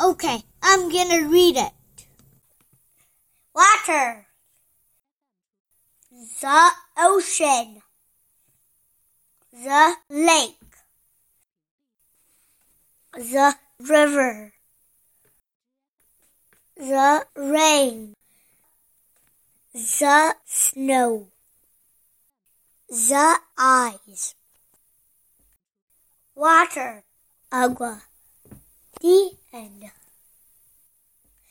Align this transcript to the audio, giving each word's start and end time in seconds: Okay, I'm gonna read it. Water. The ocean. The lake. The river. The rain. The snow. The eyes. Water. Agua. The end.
Okay, 0.00 0.44
I'm 0.62 0.92
gonna 0.92 1.28
read 1.28 1.56
it. 1.56 1.72
Water. 3.52 4.28
The 6.40 6.70
ocean. 6.96 7.82
The 9.52 9.96
lake. 10.08 10.54
The 13.12 13.56
river. 13.80 14.52
The 16.76 17.26
rain. 17.34 18.14
The 19.72 20.36
snow. 20.44 21.26
The 22.88 23.40
eyes. 23.58 24.36
Water. 26.36 27.02
Agua. 27.50 28.07
The 29.00 29.30
end. 29.52 29.92